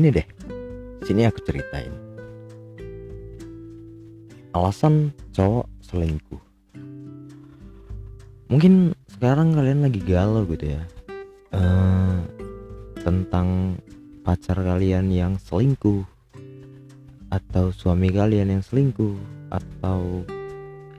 [0.00, 0.28] sini deh.
[1.04, 1.92] Sini aku ceritain.
[4.56, 6.40] Alasan cowok selingkuh.
[8.48, 10.82] Mungkin sekarang kalian lagi galau gitu ya.
[11.52, 12.16] Eh,
[13.04, 13.76] tentang
[14.24, 16.08] pacar kalian yang selingkuh
[17.28, 19.20] atau suami kalian yang selingkuh
[19.52, 20.24] atau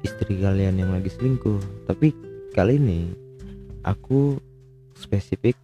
[0.05, 1.57] istri kalian yang lagi selingkuh.
[1.89, 2.13] Tapi
[2.53, 3.09] kali ini
[3.81, 4.37] aku
[4.93, 5.57] spesifik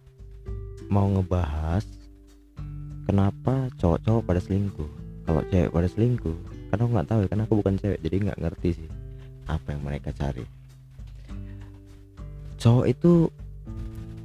[0.90, 1.97] mau ngebahas
[3.08, 4.90] kenapa cowok-cowok pada selingkuh?
[5.24, 6.36] Kalau cewek pada selingkuh
[6.68, 8.88] karena aku nggak tahu ya karena aku bukan cewek jadi nggak ngerti sih
[9.48, 10.44] apa yang mereka cari.
[12.60, 13.12] Cowok itu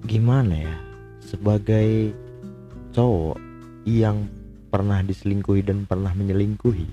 [0.04, 0.76] gimana ya?
[1.24, 2.12] Sebagai
[2.92, 3.40] cowok
[3.88, 4.28] yang
[4.68, 6.88] pernah diselingkuhi dan pernah menyelingkuhi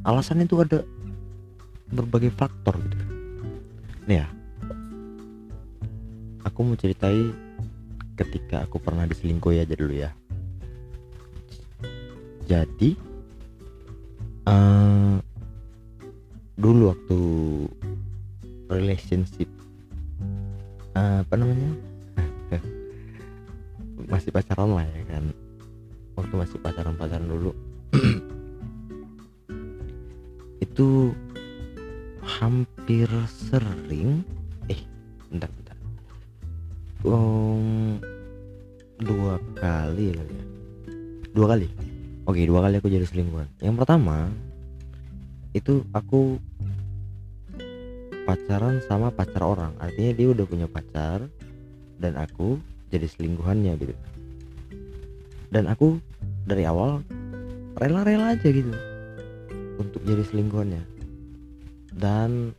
[0.00, 0.80] alasannya itu ada
[1.92, 2.96] berbagai faktor gitu.
[4.08, 4.28] Nih ya.
[6.48, 7.28] Aku mau ceritai
[8.16, 10.12] ketika aku pernah diselingkuhi aja dulu ya
[12.50, 12.98] jadi
[14.50, 15.22] uh,
[16.58, 17.20] dulu waktu
[18.66, 19.46] relationship
[20.98, 21.70] uh, apa namanya?
[24.10, 25.30] Masih pacaran lah ya kan.
[26.18, 27.54] Waktu masih pacaran pacaran dulu.
[30.66, 31.14] Itu
[32.20, 34.26] hampir sering
[34.66, 34.82] eh
[35.30, 35.76] bentar bentar.
[37.06, 38.02] Um,
[39.00, 40.44] dua kali kali ya.
[41.32, 41.89] Dua kali
[42.26, 43.48] oke dua kali aku jadi selingkuhan.
[43.60, 44.28] Yang pertama
[45.56, 46.36] itu aku
[48.24, 49.72] pacaran sama pacar orang.
[49.82, 51.26] Artinya dia udah punya pacar
[51.98, 53.94] dan aku jadi selingkuhannya gitu.
[55.50, 55.98] Dan aku
[56.46, 57.02] dari awal
[57.78, 58.70] rela-rela aja gitu
[59.80, 60.82] untuk jadi selingkuhannya.
[61.90, 62.54] Dan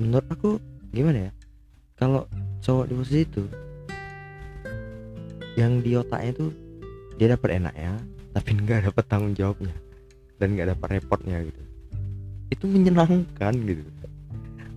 [0.00, 0.50] menurut aku
[0.90, 1.32] gimana ya
[2.00, 2.24] kalau
[2.64, 3.44] cowok di posisi itu
[5.60, 6.46] yang di otaknya itu
[7.20, 8.00] dia dapat enaknya
[8.30, 9.74] tapi nggak dapat tanggung jawabnya
[10.38, 11.62] dan nggak dapat repotnya gitu.
[12.50, 13.82] Itu menyenangkan gitu.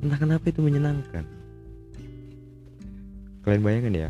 [0.04, 1.24] Entah kenapa itu menyenangkan.
[3.44, 4.10] Kalian bayangin ya.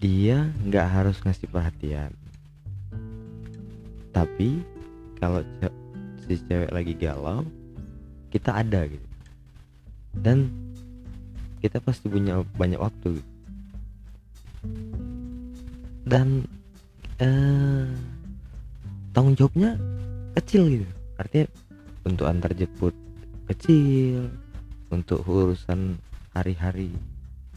[0.00, 2.12] Dia nggak harus ngasih perhatian.
[4.14, 4.62] Tapi
[5.18, 5.40] kalau
[6.24, 7.44] si cewek lagi galau
[8.30, 9.06] kita ada gitu.
[10.14, 10.50] Dan
[11.58, 13.32] kita pasti punya banyak waktu gitu.
[16.04, 16.44] dan
[17.22, 17.86] eh,
[19.14, 19.78] tanggung jawabnya
[20.34, 20.86] kecil gitu.
[21.18, 21.46] Artinya
[22.04, 22.94] untuk antar jemput
[23.46, 24.32] kecil
[24.90, 26.00] untuk urusan
[26.34, 26.90] hari-hari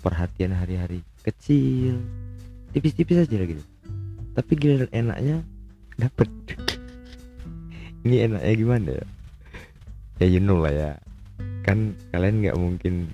[0.03, 1.97] perhatian hari-hari kecil
[2.71, 3.63] tipis-tipis aja gitu.
[4.37, 5.41] Tapi giliran enaknya
[5.97, 6.29] dapet.
[8.05, 9.05] Ini enaknya gimana ya?
[10.21, 10.91] Ya you know lah ya.
[11.65, 13.09] Kan kalian nggak mungkin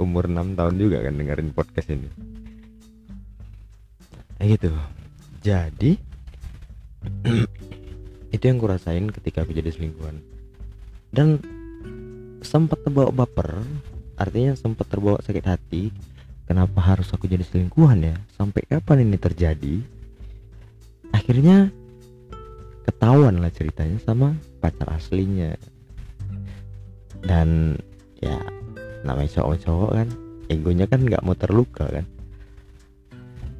[0.00, 2.08] umur 6 tahun juga kan dengerin podcast ini.
[4.40, 4.72] Ya gitu
[5.40, 5.96] jadi
[8.34, 10.20] itu yang kurasain ketika aku jadi selingkuhan.
[11.10, 11.42] Dan
[12.44, 13.60] sempat terbawa baper
[14.20, 15.88] artinya sempat terbawa sakit hati
[16.44, 18.16] kenapa harus aku jadi selingkuhan ya?
[18.34, 19.80] Sampai kapan ini terjadi?
[21.14, 21.70] Akhirnya
[22.86, 25.56] ketahuan lah ceritanya sama pacar aslinya.
[27.22, 27.78] Dan
[28.20, 28.36] ya
[29.06, 30.08] namanya cowok-cowok kan
[30.50, 32.06] egonya kan nggak mau terluka kan.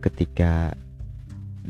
[0.03, 0.75] Ketika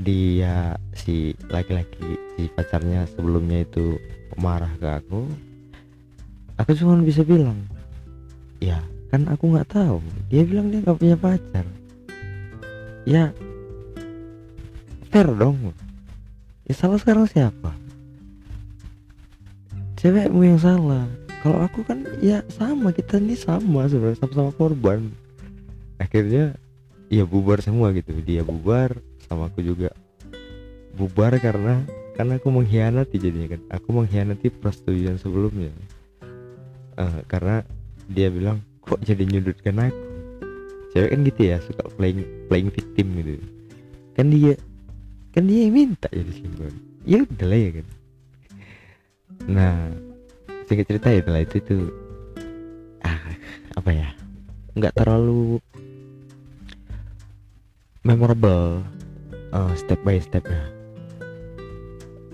[0.00, 4.00] dia si laki-laki si pacarnya sebelumnya itu
[4.40, 5.28] marah ke aku
[6.56, 7.56] aku cuma bisa bilang
[8.60, 8.80] ya
[9.10, 9.98] kan aku nggak tahu.
[10.30, 11.66] Dia bilang dia nggak punya pacar.
[13.02, 13.34] Ya
[15.10, 15.74] fair dong.
[16.70, 17.74] Ya salah sekarang siapa?
[19.98, 21.10] Cewekmu yang salah.
[21.42, 22.94] Kalau aku kan ya sama.
[22.94, 25.10] Kita ini sama sebenarnya sama-sama korban.
[25.98, 26.54] Akhirnya
[27.10, 28.14] ya bubar semua gitu.
[28.22, 28.94] Dia bubar
[29.30, 29.94] sama aku juga.
[30.98, 31.86] Bubar karena
[32.18, 33.62] karena aku mengkhianati jadinya kan.
[33.78, 35.70] Aku mengkhianati persetujuan sebelumnya.
[36.98, 37.62] Uh, karena
[38.10, 40.02] dia bilang kok jadi nyudutkan aku?
[40.90, 43.38] Cewek kan gitu ya suka playing playing victim gitu.
[44.18, 44.58] Kan dia
[45.30, 46.74] kan dia yang minta jadi selingkuhan
[47.06, 47.86] ya udah lah ya kan.
[49.46, 49.74] Nah
[50.66, 51.76] singkat cerita ya lah itu itu.
[53.06, 53.22] Ah
[53.78, 54.10] apa ya?
[54.74, 55.62] Nggak terlalu
[58.02, 58.82] memorable
[59.54, 60.64] uh, step by step ya.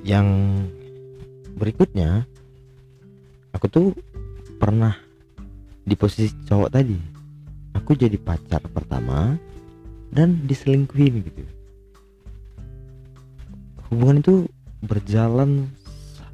[0.06, 0.28] Yang
[1.56, 2.28] berikutnya
[3.52, 3.86] aku tuh
[4.60, 4.94] pernah
[5.82, 6.98] di posisi cowok tadi.
[7.76, 9.36] Aku jadi pacar pertama
[10.10, 11.44] dan diselingkuhin gitu.
[13.92, 14.34] Hubungan itu
[14.82, 15.70] berjalan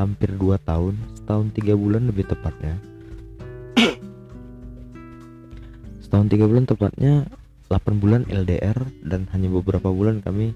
[0.00, 2.80] hampir 2 tahun setahun tiga bulan lebih tepatnya.
[6.02, 7.28] Setahun tiga bulan tepatnya
[7.72, 10.52] 8 bulan LDR dan hanya beberapa bulan kami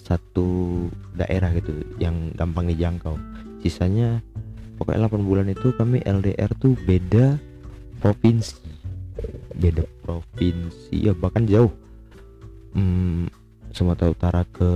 [0.00, 3.20] satu daerah gitu yang gampang dijangkau.
[3.60, 4.24] Sisanya
[4.80, 7.36] pokoknya 8 bulan itu kami LDR tuh beda
[8.00, 8.56] provinsi.
[9.52, 11.72] Beda provinsi ya bahkan jauh.
[12.72, 13.28] Hmm,
[13.76, 14.70] Sumatera Utara ke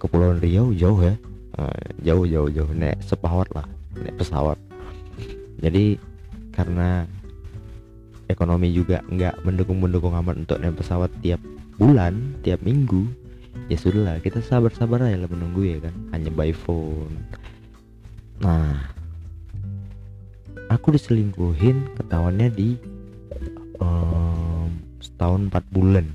[0.00, 1.14] Kepulauan Riau jauh ya.
[1.60, 2.72] Uh, jauh jauh jauh.
[2.72, 3.68] Naik sepawat lah
[4.00, 4.58] naik pesawat.
[5.62, 5.96] Jadi
[6.50, 7.06] karena
[8.28, 11.40] ekonomi juga nggak mendukung mendukung amat untuk naik pesawat tiap
[11.76, 13.10] bulan tiap minggu
[13.66, 17.12] ya sudahlah kita sabar sabar aja lah menunggu ya kan hanya by phone.
[18.42, 18.76] Nah
[20.68, 22.76] aku diselingkuhin ketahuannya di
[23.80, 24.68] um,
[25.00, 26.06] setahun empat bulan.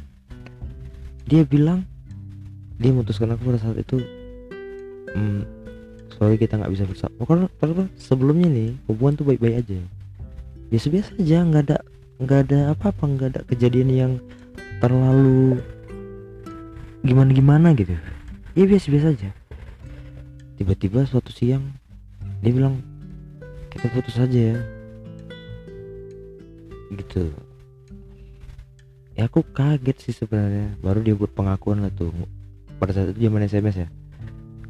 [1.30, 1.86] Dia bilang
[2.80, 4.00] dia memutuskan aku pada saat itu
[5.14, 5.42] hmm,
[6.16, 7.14] sorry kita nggak bisa bersama.
[7.26, 9.80] Karena, karena sebelumnya nih hubungan tuh baik-baik aja.
[10.70, 11.78] Biasa biasa aja nggak ada
[12.20, 14.14] nggak ada apa-apa nggak ada kejadian yang
[14.84, 15.64] terlalu
[17.00, 17.96] gimana gimana gitu.
[18.60, 19.32] Ya biasa biasa aja.
[20.60, 21.64] Tiba-tiba suatu siang
[22.44, 22.84] dia bilang
[23.72, 24.58] kita putus aja ya.
[26.92, 27.32] Gitu.
[29.16, 30.76] Ya aku kaget sih sebenarnya.
[30.84, 32.12] Baru dia buat pengakuan lah tuh
[32.80, 33.88] pada saat itu zaman SMS ya.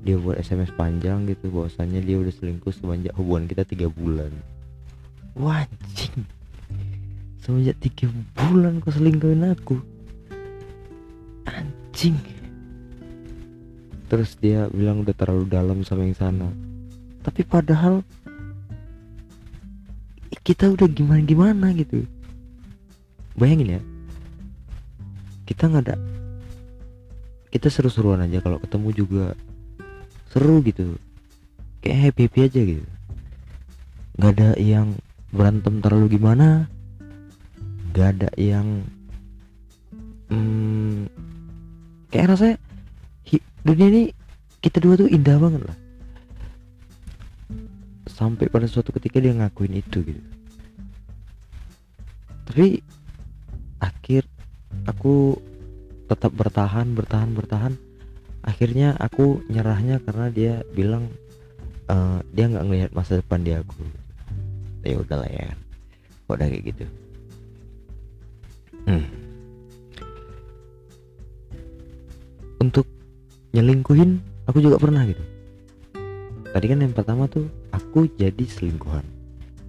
[0.05, 4.29] Dia buat SMS panjang gitu bahwasannya dia udah selingkuh semenjak hubungan kita tiga bulan.
[5.37, 6.08] Wajing
[7.49, 8.05] semenjak tiga
[8.37, 9.81] bulan kau selingkuhin aku.
[11.49, 12.13] Anjing.
[14.05, 16.45] Terus dia bilang udah terlalu dalam sama yang sana.
[17.25, 18.05] Tapi padahal
[20.45, 22.05] kita udah gimana gimana gitu.
[23.33, 23.81] Bayangin ya.
[25.49, 25.97] Kita nggak ada
[27.49, 29.25] kita seru-seruan aja kalau ketemu juga
[30.29, 31.01] seru gitu.
[31.81, 32.85] Kayak happy happy aja gitu.
[34.21, 34.93] Nggak ada yang
[35.33, 36.69] berantem terlalu gimana
[37.89, 38.85] nggak ada yang
[40.29, 41.09] hmm,
[42.13, 42.57] kayak rasanya
[43.65, 44.03] dunia ini
[44.61, 45.77] kita dua tuh indah banget lah.
[48.09, 50.21] Sampai pada suatu ketika dia ngakuin itu gitu.
[52.49, 52.83] Tapi
[53.79, 54.27] akhir
[54.89, 55.39] aku
[56.11, 57.73] tetap bertahan bertahan bertahan.
[58.43, 61.11] Akhirnya aku nyerahnya karena dia bilang
[61.91, 63.83] uh, dia nggak ngelihat masa depan di aku.
[64.83, 65.55] Ya udahlah ya
[66.29, 66.85] kok udah kayak gitu
[72.69, 72.85] untuk
[73.57, 75.25] nyelingkuhin aku juga pernah gitu.
[76.53, 79.01] Tadi kan yang pertama tuh aku jadi selingkuhan.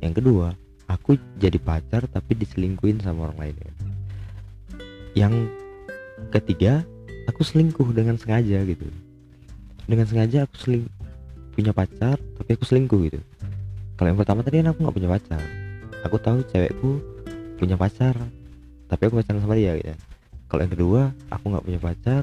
[0.05, 0.53] Yang kedua
[0.85, 3.57] aku jadi pacar tapi diselingkuhin sama orang lain.
[3.57, 3.73] Ya
[5.17, 5.49] yang
[6.31, 6.85] ketiga
[7.25, 8.85] aku selingkuh dengan sengaja gitu.
[9.89, 10.85] Dengan sengaja aku seling
[11.57, 13.21] punya pacar tapi aku selingkuh gitu.
[13.97, 15.43] Kalau yang pertama tadi kan aku nggak punya pacar.
[16.05, 17.01] Aku tahu cewekku
[17.57, 18.17] punya pacar
[18.93, 19.97] tapi aku pacaran sama dia gitu.
[20.53, 21.01] Kalau yang kedua
[21.33, 22.23] aku nggak punya pacar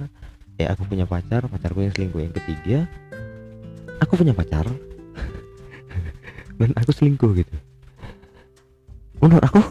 [0.58, 2.90] ya aku punya pacar pacarku yang selingkuh yang ketiga.
[4.02, 4.66] Aku punya pacar.
[6.60, 7.56] Dan aku selingkuh gitu.
[9.22, 9.62] Menurut aku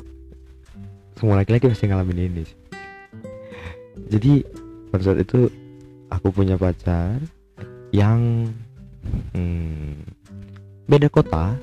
[1.18, 2.58] semua laki-laki pasti ngalamin ini sih.
[4.06, 4.32] Jadi
[4.90, 5.50] pada saat itu
[6.10, 7.18] aku punya pacar
[7.90, 8.50] yang
[9.34, 10.06] hmm,
[10.86, 11.54] beda kota.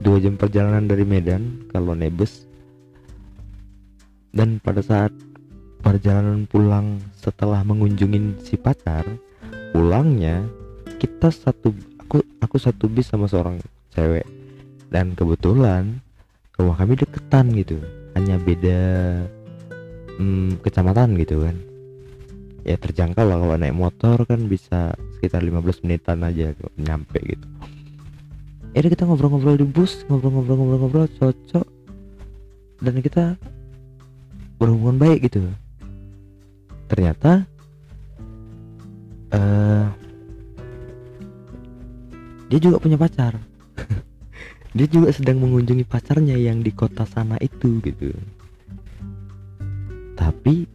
[0.00, 2.48] Dua jam perjalanan dari Medan kalau nebus
[4.30, 5.12] dan pada saat
[5.80, 9.04] perjalanan pulang setelah mengunjungi si pacar
[9.72, 10.44] pulangnya
[11.00, 13.58] kita satu aku aku satu bis sama seorang
[13.96, 14.26] cewek.
[14.90, 16.02] Dan kebetulan
[16.58, 17.78] rumah kami deketan gitu
[18.12, 18.80] hanya beda
[20.18, 21.56] hmm, kecamatan gitu kan.
[22.66, 27.46] Ya terjangkau lah kalau naik motor kan bisa sekitar 15 menitan aja nyampe gitu.
[28.76, 31.66] Ya kita ngobrol-ngobrol di bus ngobrol-ngobrol-ngobrol-ngobrol cocok.
[32.80, 33.36] Dan kita
[34.60, 35.48] berhubungan baik gitu
[36.90, 37.46] ternyata
[39.30, 39.86] uh,
[42.50, 43.38] dia juga punya pacar.
[44.76, 48.10] Dia juga sedang mengunjungi pacarnya yang di kota sana itu gitu.
[50.18, 50.66] Tapi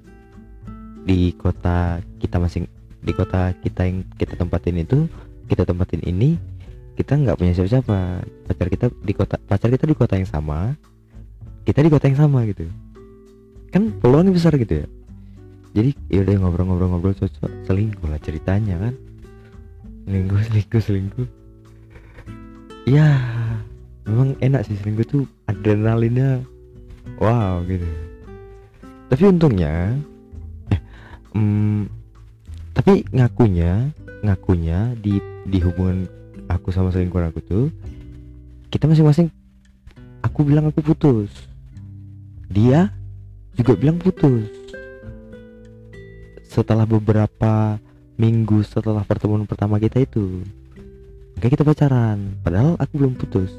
[1.04, 2.68] di kota kita masing
[3.04, 5.08] di kota kita yang kita tempatin itu
[5.48, 6.40] kita tempatin ini
[6.96, 8.24] kita nggak punya siapa-siapa.
[8.52, 10.80] Pacar kita di kota pacar kita di kota yang sama
[11.68, 12.68] kita di kota yang sama gitu.
[13.72, 14.88] Kan peluangnya besar gitu ya
[15.76, 17.52] jadi ya udah ngobrol-ngobrol-ngobrol cocok.
[17.68, 18.94] Selingkuh lah ceritanya kan?
[20.08, 21.28] Selingkuh selingkuh selingkuh.
[22.88, 23.20] Ya
[24.08, 26.40] memang enak sih selingkuh tuh adrenalinnya
[27.20, 27.84] wow gitu.
[29.12, 30.00] Tapi untungnya
[30.72, 30.80] eh,
[31.36, 31.92] mm,
[32.72, 33.92] tapi ngakunya
[34.24, 36.08] ngakunya di di hubungan
[36.48, 37.68] aku sama selingkuhan aku tuh
[38.72, 39.28] kita masing-masing
[40.24, 41.52] aku bilang aku putus.
[42.48, 42.96] Dia
[43.60, 44.65] juga bilang putus
[46.56, 47.76] setelah beberapa
[48.16, 50.40] minggu setelah pertemuan pertama kita itu
[51.44, 52.40] kayak kita pacaran.
[52.40, 53.52] Padahal aku belum putus.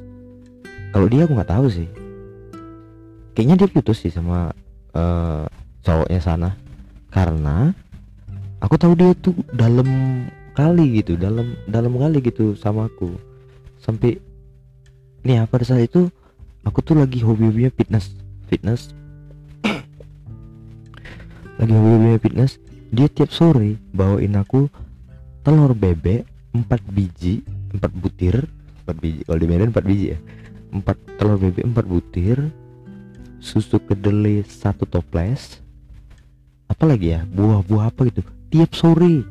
[0.97, 1.89] Kalau dia aku nggak tahu sih.
[3.37, 4.49] Kayaknya dia putus sih sama
[4.97, 5.45] uh,
[5.85, 6.51] cowoknya sana.
[7.13, 7.77] Karena
[8.65, 9.89] aku tahu dia tuh dalam
[10.57, 13.13] kali gitu dalam dalam kali gitu sama aku.
[13.77, 14.17] Sampai
[15.21, 16.09] nih apa saat itu
[16.65, 18.09] aku tuh lagi hobi-hobinya fitness
[18.49, 18.97] fitness.
[21.61, 22.57] Lagi hobi-hobinya fitness
[22.97, 24.73] dia tiap sore bawain aku
[25.45, 26.25] telur bebek
[26.57, 27.45] 4 biji
[27.77, 28.49] 4 butir.
[28.89, 30.19] 4 biji kalau di Medan 4 biji ya.
[30.73, 32.39] 4 telur bebek 4 butir.
[33.37, 35.61] Susu kedelai satu toples.
[36.73, 37.21] Apalagi ya?
[37.29, 38.25] Buah-buah apa gitu.
[38.49, 39.29] Tiap sore.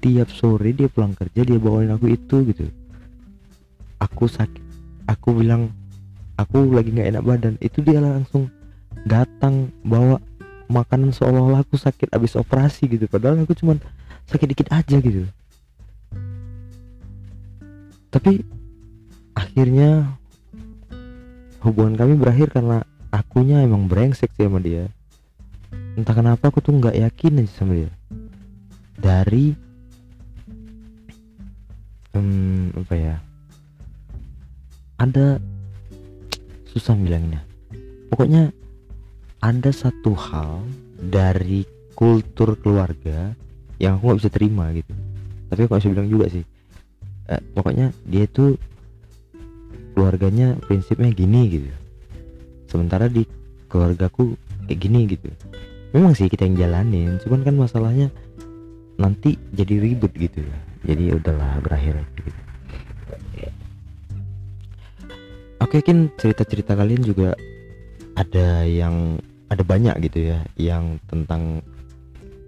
[0.00, 2.64] Tiap sore dia pulang kerja dia bawain aku itu gitu.
[4.00, 4.64] Aku sakit.
[5.04, 5.68] Aku bilang
[6.40, 7.54] aku lagi nggak enak badan.
[7.60, 8.48] Itu dia langsung
[9.04, 10.16] datang bawa
[10.70, 13.10] makanan seolah-olah aku sakit abis operasi gitu.
[13.10, 13.82] Padahal aku cuman
[14.30, 15.26] sakit dikit aja gitu.
[18.10, 18.42] Tapi
[19.34, 20.18] akhirnya
[21.66, 24.86] hubungan kami berakhir karena akunya emang brengsek sih sama dia.
[25.98, 27.90] Entah kenapa aku tuh nggak yakin aja sama dia.
[28.98, 29.54] Dari
[32.14, 33.16] hmm, apa ya?
[35.02, 35.42] Ada
[36.70, 37.42] susah bilangnya.
[38.10, 38.54] Pokoknya
[39.40, 40.64] ada satu hal
[41.00, 41.64] dari
[41.96, 43.32] kultur keluarga
[43.80, 44.92] yang aku nggak bisa terima gitu.
[45.48, 46.44] Tapi aku bisa bilang juga sih.
[47.32, 48.60] Eh, pokoknya dia tuh
[49.96, 51.70] keluarganya prinsipnya gini gitu.
[52.68, 53.24] Sementara di
[53.72, 54.36] keluargaku
[54.68, 55.28] kayak gini gitu.
[55.96, 58.08] Memang sih kita yang jalanin cuman kan masalahnya
[59.00, 60.58] nanti jadi ribut gitu ya.
[60.84, 62.30] Jadi udahlah berakhir gitu.
[65.60, 67.36] Oke kan cerita-cerita kalian juga
[68.16, 69.20] ada yang
[69.50, 71.60] ada banyak gitu ya yang tentang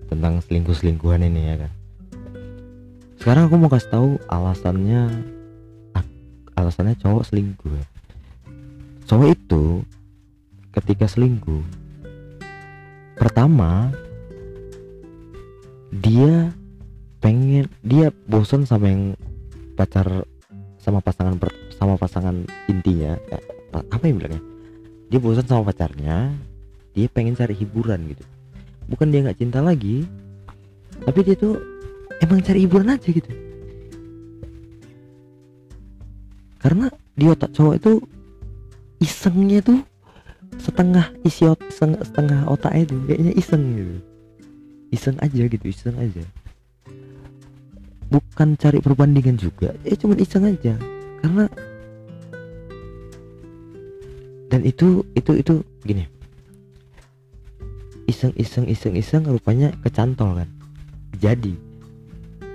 [0.06, 1.72] tentang selingkuh-selingkuhan ini ya kan
[3.18, 5.10] sekarang aku mau kasih tahu alasannya
[6.52, 7.86] alasannya cowok selingkuh ya.
[9.10, 9.64] cowok itu
[10.72, 11.64] ketika selingkuh
[13.18, 13.90] pertama
[15.92, 16.54] dia
[17.22, 19.04] pengen dia bosan sama yang
[19.76, 20.24] pacar
[20.80, 21.38] sama pasangan
[21.76, 23.42] sama pasangan intinya eh,
[23.72, 24.42] apa yang bilangnya
[25.12, 26.32] dia bosan sama pacarnya
[26.92, 28.24] dia pengen cari hiburan gitu.
[28.88, 30.04] Bukan dia nggak cinta lagi
[31.02, 31.58] tapi dia tuh
[32.22, 33.30] emang cari hiburan aja gitu.
[36.62, 36.86] Karena
[37.18, 37.92] di otak cowok itu
[39.02, 39.82] isengnya tuh
[40.62, 43.94] setengah isi ot setengah, setengah otak itu kayaknya iseng gitu.
[44.92, 46.22] Iseng aja gitu iseng aja.
[48.12, 50.78] Bukan cari perbandingan juga ya cuma iseng aja.
[51.24, 51.48] Karena
[54.52, 56.04] dan itu itu itu gini
[58.12, 60.48] iseng iseng iseng iseng rupanya kecantol kan.
[61.16, 61.56] Jadi.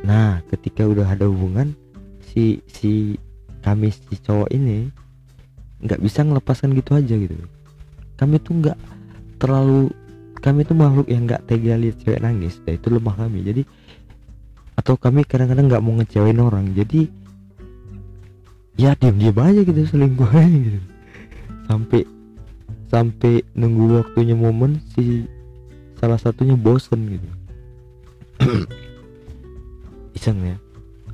[0.05, 1.73] Nah ketika udah ada hubungan
[2.21, 3.17] si si
[3.65, 4.93] kami si cowok ini
[5.81, 7.33] nggak bisa ngelepaskan gitu aja gitu.
[8.17, 8.77] Kami tuh nggak
[9.41, 9.89] terlalu
[10.37, 13.41] kami itu makhluk yang nggak tega lihat cewek nangis dan itu lemah kami.
[13.41, 13.61] Jadi
[14.77, 16.71] atau kami kadang-kadang nggak mau ngecewain orang.
[16.77, 17.09] Jadi
[18.77, 20.79] ya diam-diam aja gitu selingkuh gitu.
[21.65, 22.01] Sampai
[22.87, 25.27] sampai nunggu waktunya momen si
[25.97, 27.29] salah satunya bosen gitu.
[30.17, 30.57] Iseng ya?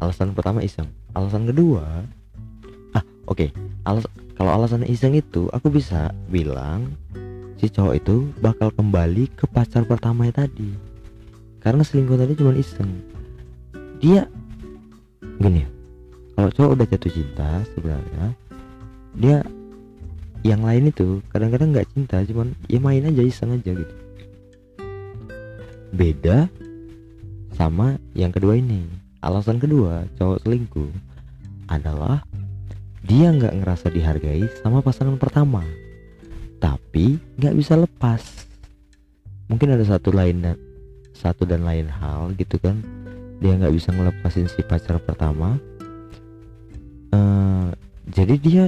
[0.03, 0.87] Alasan pertama iseng.
[1.15, 2.03] Alasan kedua
[2.93, 3.47] ah oke.
[3.47, 3.49] Okay.
[3.87, 6.91] alas kalau alasan iseng itu aku bisa bilang
[7.57, 10.75] si cowok itu bakal kembali ke pacar pertamanya tadi.
[11.63, 12.91] Karena selingkuh tadi cuma iseng.
[14.03, 14.27] Dia
[15.39, 15.63] gini
[16.33, 18.25] kalau cowok udah jatuh cinta sebenarnya
[19.15, 19.37] dia
[20.43, 23.95] yang lain itu kadang-kadang nggak -kadang cinta cuman ya main aja iseng aja gitu
[25.93, 26.50] beda
[27.53, 28.83] sama yang kedua ini.
[29.23, 30.91] Alasan kedua cowok selingkuh
[31.71, 32.25] adalah
[33.05, 35.63] dia nggak ngerasa dihargai sama pasangan pertama
[36.59, 38.50] tapi nggak bisa lepas.
[39.47, 40.57] Mungkin ada satu lain
[41.13, 42.81] satu dan lain hal gitu kan.
[43.39, 45.62] Dia nggak bisa ngelepasin si pacar pertama.
[47.13, 47.69] Uh,
[48.09, 48.65] jadi dia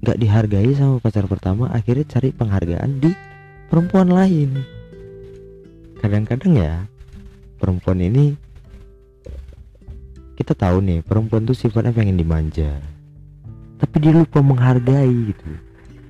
[0.00, 3.12] nggak dihargai sama pacar pertama akhirnya cari penghargaan di
[3.68, 4.73] perempuan lain
[6.04, 6.72] kadang-kadang ya
[7.56, 8.36] perempuan ini
[10.36, 12.76] kita tahu nih perempuan tuh sifatnya pengen dimanja.
[13.80, 15.50] Tapi dia lupa menghargai gitu.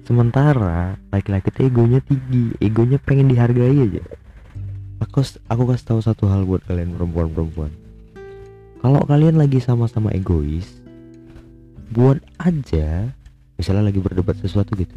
[0.03, 4.03] Sementara laki-laki itu egonya tinggi egonya pengen dihargai aja.
[5.07, 7.71] Aku aku kasih tahu satu hal buat kalian perempuan-perempuan.
[8.83, 10.85] Kalau kalian lagi sama-sama egois
[11.95, 13.13] buat aja
[13.55, 14.97] misalnya lagi berdebat sesuatu gitu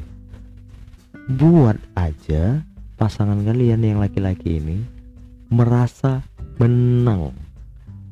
[1.38, 2.64] buat aja
[2.98, 4.82] pasangan kalian yang laki-laki ini
[5.54, 6.26] merasa
[6.58, 7.32] menang.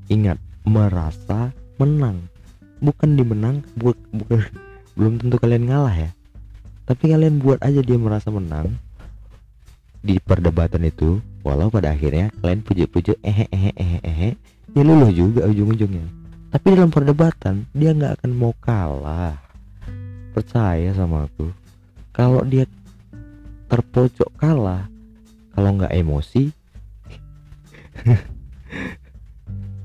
[0.07, 1.49] Ingat merasa
[1.81, 2.29] menang.
[2.79, 4.45] Bukan dimenang bu bukan
[4.95, 6.09] belum tentu kalian ngalah ya.
[6.85, 8.77] Tapi kalian buat aja dia merasa menang.
[10.05, 14.33] Di perdebatan itu walau pada akhirnya kalian pujuk-pujuk eh eh eh eh
[14.69, 16.05] ya luluh juga ujung-ujungnya.
[16.53, 19.41] Tapi dalam perdebatan dia nggak akan mau kalah.
[20.37, 21.49] Percaya sama aku
[22.13, 22.69] kalau dia
[23.69, 24.87] terpojok kalah.
[25.55, 26.51] Kalau nggak emosi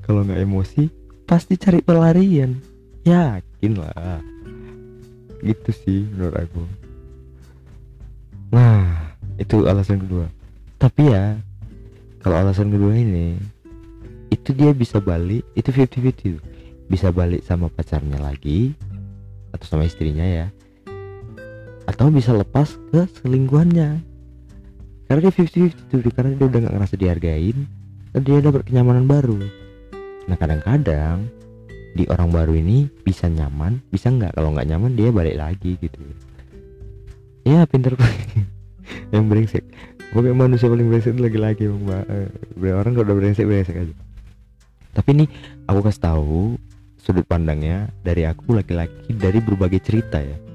[0.05, 0.91] kalau nggak emosi
[1.23, 2.59] pasti cari pelarian.
[3.07, 4.19] Yakin lah.
[5.41, 6.63] Gitu sih menurut aku.
[8.51, 10.27] Nah itu alasan kedua.
[10.77, 11.39] Tapi ya
[12.21, 13.39] kalau alasan kedua ini
[14.31, 16.39] itu dia bisa balik itu 50-50
[16.87, 18.71] bisa balik sama pacarnya lagi
[19.51, 20.47] atau sama istrinya ya
[21.91, 23.99] atau bisa lepas ke selingkuhannya.
[25.11, 27.67] Karena dia 50-50 tuh karena dia udah gak ngerasa dihargain
[28.15, 29.43] dan dia dapat kenyamanan baru.
[30.31, 31.27] Nah kadang-kadang
[31.91, 34.39] di orang baru ini bisa nyaman bisa nggak?
[34.39, 35.99] Kalau nggak nyaman dia balik lagi gitu.
[37.43, 37.99] Ya pinter
[39.13, 39.67] yang brengsek.
[40.15, 42.05] Pokoknya manusia paling brengsek lagi-lagi bang mbak.
[42.71, 43.95] Orang kalau udah brengsek brengsek aja.
[44.95, 45.25] Tapi ini
[45.67, 46.55] aku kasih tahu
[46.95, 50.50] sudut pandangnya dari aku laki-laki dari berbagai cerita ya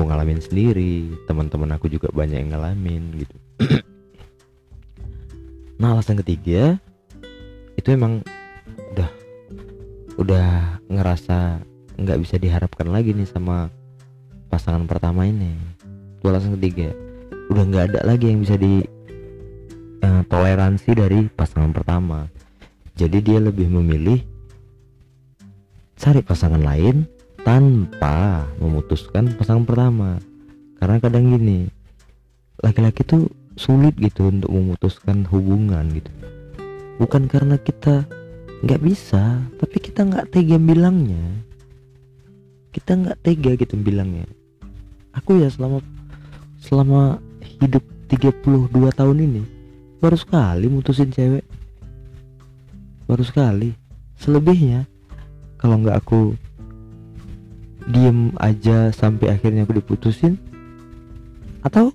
[0.00, 3.36] aku ngalamin sendiri teman-teman aku juga banyak yang ngalamin gitu.
[5.76, 6.80] Nah alasan ketiga
[7.76, 8.24] itu emang
[8.96, 9.10] udah
[10.16, 10.48] udah
[10.88, 11.60] ngerasa
[12.00, 13.68] nggak bisa diharapkan lagi nih sama
[14.48, 15.52] pasangan pertama ini.
[16.16, 16.96] Itu alasan ketiga.
[17.52, 18.80] Udah nggak ada lagi yang bisa di
[20.00, 22.24] uh, toleransi dari pasangan pertama.
[22.96, 24.24] Jadi dia lebih memilih
[26.00, 27.04] cari pasangan lain
[27.42, 30.20] tanpa memutuskan pasangan pertama.
[30.80, 31.68] Karena kadang gini
[32.60, 36.12] laki-laki tuh sulit gitu untuk memutuskan hubungan gitu.
[37.00, 38.04] Bukan karena kita
[38.60, 41.24] nggak bisa tapi kita nggak tega bilangnya.
[42.72, 44.28] Kita nggak tega gitu bilangnya.
[45.16, 45.80] Aku ya selama
[46.60, 47.18] selama
[47.60, 49.42] hidup 32 tahun ini
[50.00, 51.44] baru sekali mutusin cewek.
[53.08, 53.74] Baru sekali.
[54.20, 54.84] Selebihnya
[55.56, 56.36] kalau nggak aku
[57.88, 60.36] diem aja sampai akhirnya aku diputusin.
[61.64, 61.92] Atau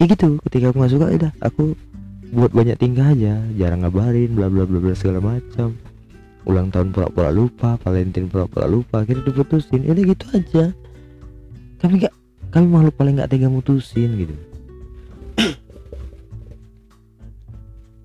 [0.00, 1.64] ya gitu ketika aku nggak suka ya udah aku
[2.32, 5.76] buat banyak tingkah aja jarang ngabarin bla bla bla bla segala macam.
[6.42, 9.84] Ulang tahun pura-pura lupa Valentine pura-pura lupa akhirnya diputusin.
[9.84, 10.64] Ya udah gitu aja.
[11.84, 12.14] Kami nggak
[12.52, 14.34] kami makhluk paling nggak tega mutusin gitu.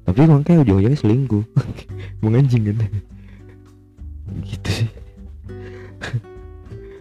[0.07, 1.43] Tapi emang kayak ujung-ujungnya selingkuh.
[2.21, 2.77] Mau anjing kan.
[4.47, 4.89] Gitu sih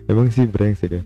[0.06, 1.02] emang sih brengsek ya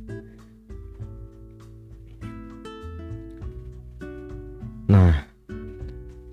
[4.90, 5.26] nah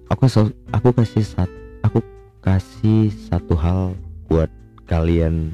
[0.08, 0.26] aku
[0.74, 1.52] aku kasih sat
[1.84, 2.02] aku
[2.42, 3.92] kasih satu hal
[4.32, 4.48] buat
[4.88, 5.52] kalian.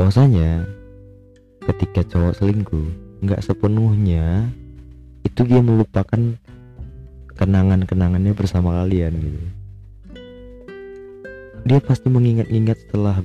[0.00, 0.64] Bahwasanya
[1.68, 2.88] ketika cowok selingkuh
[3.20, 4.48] nggak sepenuhnya
[5.24, 6.40] itu dia melupakan
[7.36, 9.44] kenangan-kenangannya bersama kalian gitu.
[11.66, 13.20] Dia pasti mengingat-ingat setelah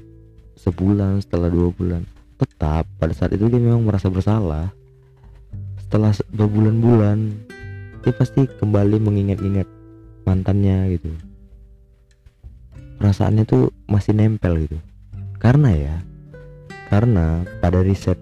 [0.59, 2.03] sebulan setelah dua bulan
[2.41, 4.73] tetap pada saat itu dia memang merasa bersalah.
[5.77, 7.17] Setelah berbulan-bulan
[8.01, 9.69] dia pasti kembali mengingat-ingat
[10.25, 11.13] mantannya gitu.
[12.97, 14.77] Perasaannya tuh masih nempel gitu.
[15.37, 15.95] Karena ya
[16.89, 18.19] karena pada riset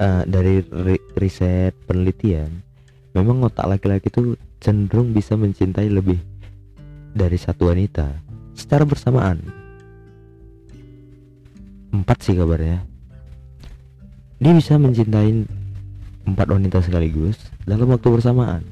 [0.00, 2.48] uh, dari ri riset penelitian
[3.12, 6.18] memang otak laki-laki tuh cenderung bisa mencintai lebih
[7.12, 8.08] dari satu wanita
[8.54, 9.42] secara bersamaan.
[11.88, 12.97] Empat sih kabarnya
[14.38, 15.46] dia bisa mencintai
[16.28, 17.34] empat wanita sekaligus
[17.66, 18.62] dalam waktu bersamaan.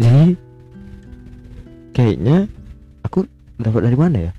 [0.00, 0.34] Jadi
[1.92, 2.48] kayaknya
[3.04, 3.28] aku
[3.60, 4.32] dapat dari mana ya?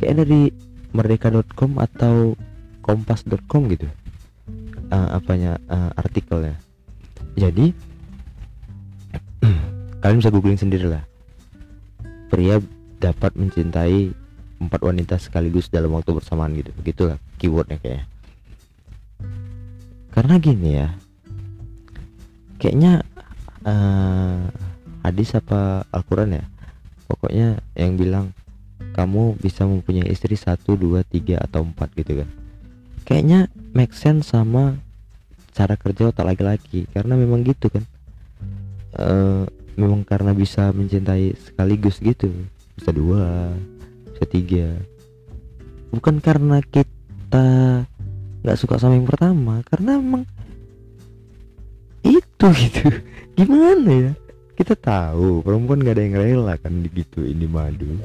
[0.00, 0.48] Kayak dari
[0.96, 2.32] merdeka.com atau
[2.80, 3.86] kompas.com gitu.
[4.88, 6.56] Uh, apanya uh, artikelnya.
[7.36, 7.76] Jadi
[10.00, 11.04] kalian bisa googling sendiri lah
[12.28, 12.60] pria
[13.00, 14.12] dapat mencintai
[14.58, 16.72] empat wanita sekaligus dalam waktu bersamaan gitu.
[16.76, 18.17] Begitulah keywordnya kayaknya
[20.18, 20.90] karena gini ya
[22.58, 23.06] kayaknya
[23.62, 24.50] uh,
[25.06, 26.44] hadis apa Al-Quran ya?
[27.08, 28.34] Pokoknya yang bilang
[28.92, 32.28] kamu bisa mempunyai istri satu dua tiga atau empat gitu kan.
[33.06, 34.76] Kayaknya make sense sama
[35.56, 37.84] cara kerja otak laki-laki karena memang gitu kan.
[38.98, 39.46] Uh,
[39.78, 42.28] memang karena bisa mencintai sekaligus gitu.
[42.76, 43.54] Bisa dua
[44.12, 44.76] bisa tiga.
[45.88, 47.48] Bukan karena kita
[48.48, 50.24] nggak suka sama yang pertama karena emang
[52.00, 52.88] itu gitu.
[53.36, 54.12] Gimana ya?
[54.56, 58.00] Kita tahu perempuan gak ada yang rela kan gitu ini madu.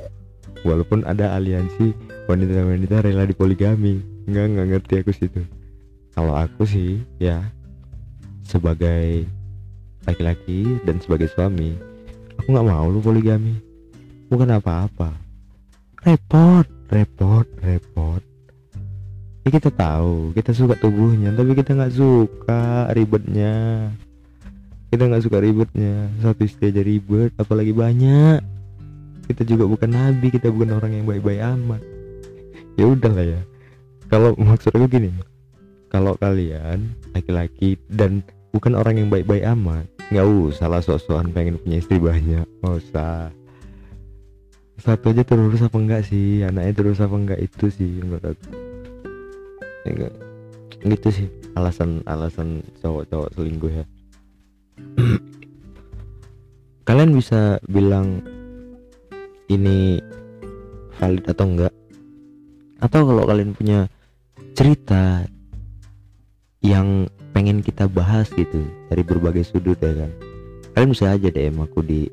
[0.67, 1.95] Walaupun ada aliansi
[2.27, 4.03] wanita-wanita rela di poligami.
[4.27, 5.41] Nggak nggak ngerti aku situ.
[6.11, 7.39] Kalau aku sih ya
[8.43, 9.23] sebagai
[10.03, 11.71] laki-laki dan sebagai suami
[12.35, 13.55] aku nggak mau lu poligami.
[14.27, 15.15] Bukan apa-apa.
[16.03, 18.32] Repot repot repot
[19.43, 23.87] ya kita tahu kita suka tubuhnya tapi kita nggak suka ribetnya.
[24.87, 26.07] Kita nggak suka ribetnya.
[26.23, 28.39] Satu istri aja ribet apalagi banyak.
[29.27, 31.81] Kita juga bukan nabi kita bukan orang yang baik-baik amat.
[32.79, 33.41] Ya udahlah ya.
[34.07, 35.11] Kalau maksud aku gini
[35.91, 41.81] kalau kalian laki-laki dan bukan orang yang baik-baik amat nggak usah lah sok-sokan pengen punya
[41.83, 43.29] istri banyak nggak usah.
[44.79, 46.41] Satu aja terurus apa enggak sih?
[46.41, 47.39] Anaknya terus apa enggak?
[47.39, 48.72] Itu sih menurut aku
[49.85, 50.09] ya,
[50.83, 53.85] gitu sih alasan alasan cowok-cowok selingkuh ya.
[56.87, 58.19] Kalian bisa bilang
[59.47, 60.01] ini
[60.99, 61.73] valid atau enggak?
[62.83, 63.87] Atau kalau kalian punya
[64.51, 65.23] cerita
[66.59, 70.11] yang pengen kita bahas gitu dari berbagai sudut ya kan?
[70.75, 72.11] Kalian bisa aja DM aku di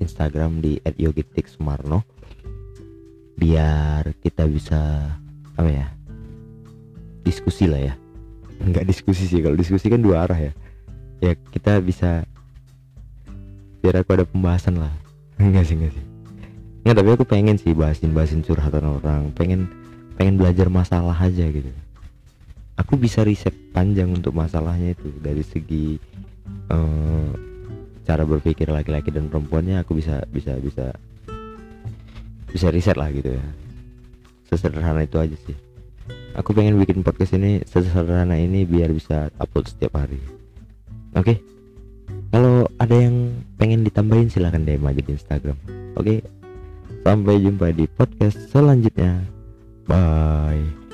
[0.00, 2.04] Instagram di @yogitiksumarno
[3.36, 5.12] biar kita bisa
[5.56, 5.95] apa ya
[7.26, 7.94] diskusi lah ya.
[8.62, 10.52] Nggak diskusi sih kalau diskusi kan dua arah ya.
[11.18, 12.22] Ya kita bisa
[13.82, 14.94] biar aku ada pembahasan lah.
[15.42, 16.04] Enggak sih enggak sih.
[16.86, 19.34] Enggak tapi aku pengen sih bahasin bahasin curhatan orang.
[19.34, 19.66] Pengen
[20.14, 21.68] pengen belajar masalah aja gitu.
[22.78, 25.10] Aku bisa riset panjang untuk masalahnya itu.
[25.20, 25.98] Dari segi
[26.70, 27.28] uh,
[28.06, 30.94] cara berpikir laki-laki dan perempuannya aku bisa bisa bisa
[32.48, 33.44] bisa riset lah gitu ya.
[34.46, 35.65] Sesederhana itu aja sih
[36.36, 40.20] aku pengen bikin podcast ini sesederhana ini biar bisa upload setiap hari
[41.16, 41.36] oke okay?
[42.28, 45.56] kalau ada yang pengen ditambahin silahkan DM aja di Instagram
[45.96, 46.18] oke okay?
[47.02, 49.24] sampai jumpa di podcast selanjutnya
[49.88, 50.85] bye